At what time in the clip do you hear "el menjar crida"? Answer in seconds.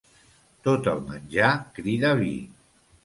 0.95-2.15